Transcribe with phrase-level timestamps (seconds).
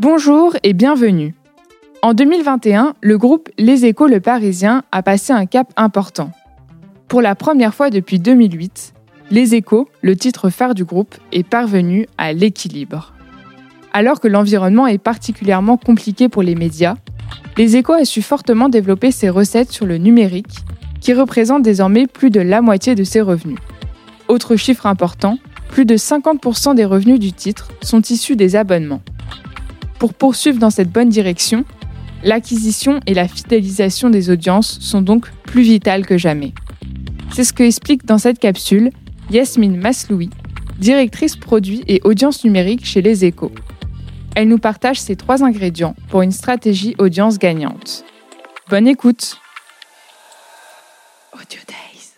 [0.00, 1.36] Bonjour et bienvenue.
[2.02, 6.32] En 2021, le groupe Les Échos Le Parisien a passé un cap important.
[7.06, 8.92] Pour la première fois depuis 2008,
[9.30, 13.14] Les Échos, le titre phare du groupe, est parvenu à l'équilibre.
[13.92, 16.96] Alors que l'environnement est particulièrement compliqué pour les médias,
[17.56, 20.64] Les Échos a su fortement développer ses recettes sur le numérique,
[21.00, 23.60] qui représente désormais plus de la moitié de ses revenus.
[24.26, 25.38] Autre chiffre important,
[25.68, 29.02] plus de 50% des revenus du titre sont issus des abonnements.
[29.98, 31.64] Pour poursuivre dans cette bonne direction,
[32.22, 36.52] l'acquisition et la fidélisation des audiences sont donc plus vitales que jamais.
[37.32, 38.90] C'est ce que explique dans cette capsule
[39.30, 40.30] Yasmine Masloui,
[40.78, 43.52] directrice produit et audience numérique chez Les Échos.
[44.36, 48.04] Elle nous partage ces trois ingrédients pour une stratégie audience gagnante.
[48.68, 49.38] Bonne écoute
[51.32, 52.12] Audio Days.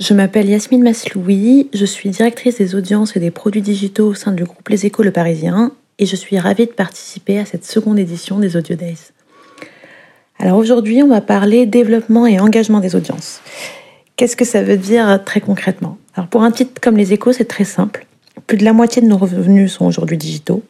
[0.00, 4.32] Je m'appelle Yasmine Masloui, je suis directrice des audiences et des produits digitaux au sein
[4.32, 7.98] du groupe Les Échos Le Parisien et je suis ravie de participer à cette seconde
[7.98, 9.12] édition des Audio Days.
[10.38, 13.40] Alors aujourd'hui, on va parler développement et engagement des audiences.
[14.16, 15.98] Qu'est-ce que ça veut dire très concrètement?
[16.14, 18.06] Alors pour un titre comme Les Échos, c'est très simple.
[18.46, 20.62] Plus de la moitié de nos revenus sont aujourd'hui digitaux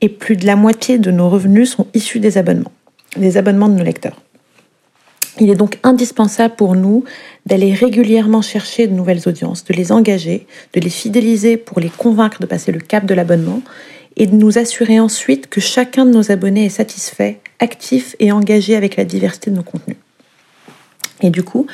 [0.00, 2.72] et plus de la moitié de nos revenus sont issus des abonnements,
[3.16, 4.20] des abonnements de nos lecteurs.
[5.40, 7.04] Il est donc indispensable pour nous
[7.46, 12.40] d'aller régulièrement chercher de nouvelles audiences, de les engager, de les fidéliser pour les convaincre
[12.40, 13.62] de passer le cap de l'abonnement
[14.18, 18.76] et de nous assurer ensuite que chacun de nos abonnés est satisfait, actif et engagé
[18.76, 19.96] avec la diversité de nos contenus.
[21.22, 21.66] Et du coup,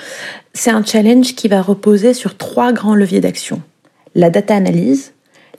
[0.52, 3.62] c'est un challenge qui va reposer sur trois grands leviers d'action.
[4.14, 5.12] La data analyse,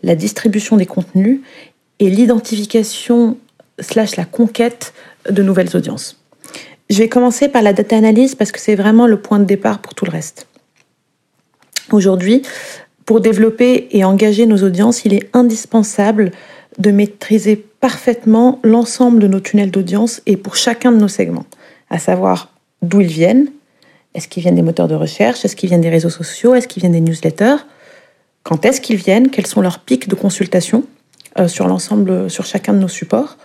[0.03, 1.41] la distribution des contenus
[1.99, 3.37] et l'identification
[3.79, 4.93] slash la conquête
[5.29, 6.21] de nouvelles audiences.
[6.89, 9.79] Je vais commencer par la data analyse parce que c'est vraiment le point de départ
[9.79, 10.47] pour tout le reste.
[11.91, 12.43] Aujourd'hui,
[13.05, 16.31] pour développer et engager nos audiences, il est indispensable
[16.77, 21.45] de maîtriser parfaitement l'ensemble de nos tunnels d'audience et pour chacun de nos segments,
[21.89, 23.47] à savoir d'où ils viennent.
[24.13, 25.43] Est-ce qu'ils viennent des moteurs de recherche?
[25.43, 26.53] Est-ce qu'ils viennent des réseaux sociaux?
[26.53, 27.57] Est-ce qu'ils viennent des newsletters?
[28.43, 29.29] Quand est-ce qu'ils viennent?
[29.29, 30.83] Quels sont leurs pics de consultation
[31.39, 33.37] euh, sur l'ensemble, sur chacun de nos supports?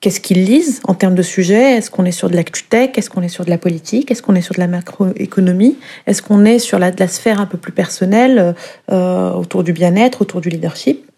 [0.00, 1.76] Qu'est-ce qu'ils lisent en termes de sujets?
[1.76, 2.90] Est-ce qu'on est sur de l'actu tech?
[2.96, 4.10] Est-ce qu'on est sur de la politique?
[4.10, 5.76] Est-ce qu'on est sur de la macroéconomie?
[6.06, 8.54] Est-ce qu'on est sur la, de la sphère un peu plus personnelle
[8.90, 11.09] euh, autour du bien-être, autour du leadership?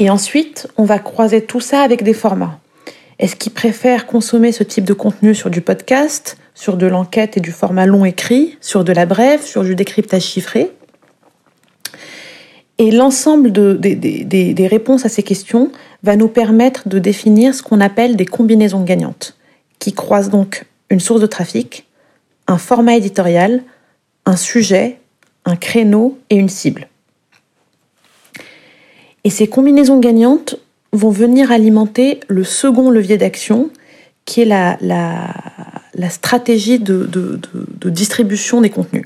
[0.00, 2.58] Et ensuite, on va croiser tout ça avec des formats.
[3.18, 7.40] Est-ce qu'ils préfèrent consommer ce type de contenu sur du podcast, sur de l'enquête et
[7.40, 10.70] du format long écrit, sur de la brève, sur du décryptage chiffré?
[12.78, 15.70] Et l'ensemble des réponses à ces questions
[16.02, 19.36] va nous permettre de définir ce qu'on appelle des combinaisons gagnantes,
[19.80, 21.86] qui croisent donc une source de trafic,
[22.46, 23.62] un format éditorial,
[24.24, 24.98] un sujet,
[25.44, 26.88] un créneau et une cible.
[29.24, 30.56] Et ces combinaisons gagnantes
[30.92, 33.70] vont venir alimenter le second levier d'action,
[34.24, 39.04] qui est la, la, stratégie de, de, distribution des contenus.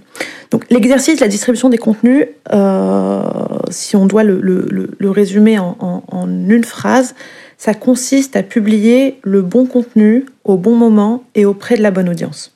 [0.51, 3.23] Donc l'exercice de la distribution des contenus, euh,
[3.71, 7.15] si on doit le, le, résumer en, en, en, une phrase,
[7.59, 12.09] ça consiste à publier le bon contenu au bon moment et auprès de la bonne
[12.09, 12.53] audience.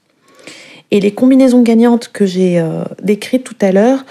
[0.90, 4.04] Et les combinaisons gagnantes que j'ai euh, décrites tout à l'heure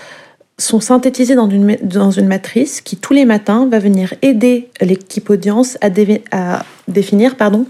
[0.60, 5.90] sont synthétisés dans une, matrice qui, tous les matins, va venir aider l'équipe audience à,
[6.32, 7.66] à définir pardon,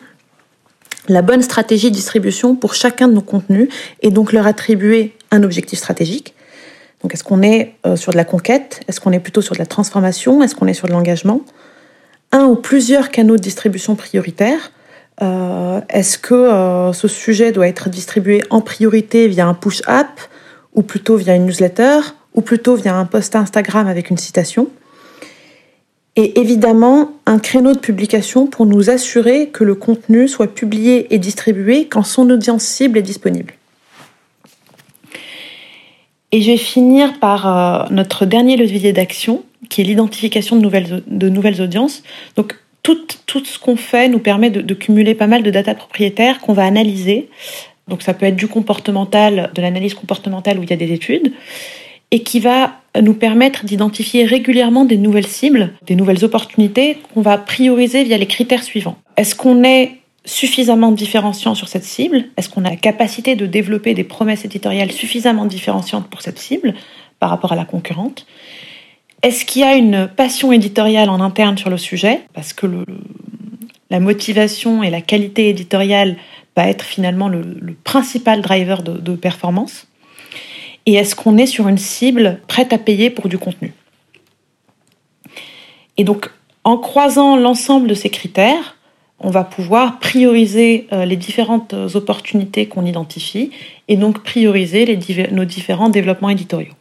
[1.09, 3.69] la bonne stratégie de distribution pour chacun de nos contenus
[4.01, 6.33] et donc leur attribuer un objectif stratégique.
[7.01, 8.81] Donc, est-ce qu'on est euh, sur de la conquête?
[8.87, 10.41] Est-ce qu'on est plutôt sur de la transformation?
[10.41, 11.41] Est-ce qu'on est sur de l'engagement?
[12.31, 14.71] Un ou plusieurs canaux de distribution prioritaires.
[15.21, 20.07] Euh, Est-ce que euh, ce sujet doit être distribué en priorité via un push-up
[20.73, 21.99] ou plutôt via une newsletter?
[22.37, 24.67] Ou plutôt via un post Instagram avec une citation.
[26.15, 31.17] Et évidemment, un créneau de publication pour nous assurer que le contenu soit publié et
[31.17, 33.53] distribué quand son audience cible est disponible.
[36.31, 41.03] Et je vais finir par euh, notre dernier levier d'action, qui est l'identification de nouvelles,
[41.07, 42.03] de nouvelles audiences.
[42.35, 45.73] Donc, tout, tout ce qu'on fait nous permet de, de, cumuler pas mal de data
[45.73, 47.29] propriétaires qu'on va analyser.
[47.87, 51.31] Donc, ça peut être du comportemental, de l'analyse comportementale où il y a des études
[52.11, 57.37] et qui va nous permettre d'identifier régulièrement des nouvelles cibles, des nouvelles opportunités qu'on va
[57.37, 58.97] prioriser via les critères suivants.
[59.17, 62.25] Est-ce qu'on est suffisamment différenciant sur cette cible?
[62.37, 66.73] Est-ce qu'on a la capacité de développer des promesses éditoriales suffisamment différenciantes pour cette cible
[67.19, 68.25] par rapport à la concurrente?
[69.21, 72.21] Est-ce qu'il y a une passion éditoriale en interne sur le sujet?
[72.33, 72.67] Parce que
[73.89, 76.17] la motivation et la qualité éditoriale
[76.55, 77.43] va être finalement le,
[77.83, 79.87] principal driver de performance
[80.87, 83.73] et est-ce qu'on est sur une cible prête à payer pour du contenu?
[85.97, 86.31] Et donc,
[86.63, 88.75] En croisant l'ensemble de ces critères,
[89.19, 93.51] on va pouvoir prioriser les différentes opportunités qu'on identifie
[93.87, 94.99] et donc prioriser
[95.31, 96.73] nos différents développements éditoriaux.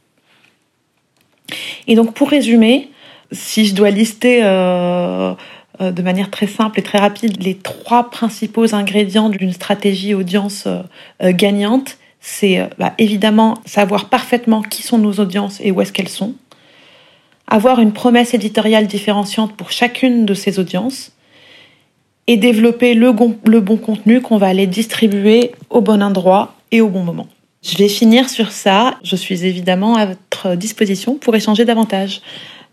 [1.87, 2.91] Et donc pour résumer,
[3.33, 5.35] si je dois lister euh,
[5.81, 10.67] euh, de manière très simple et très rapide les trois principaux ingrédients d'une stratégie audience
[10.67, 10.83] euh,
[11.33, 16.35] gagnante, c'est bah, évidemment savoir parfaitement qui sont nos audiences et où est-ce qu'elles sont,
[17.47, 21.13] avoir une promesse éditoriale différenciante pour chacune de ces audiences
[22.27, 27.05] et développer le, bon contenu qu'on va aller distribuer au bon endroit et au bon
[27.05, 27.29] moment.
[27.63, 28.99] Je vais finir sur ça.
[29.03, 32.21] Je suis évidemment à votre disposition pour échanger davantage.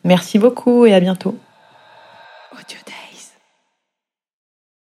[0.03, 1.37] Merci beaucoup et à bientôt.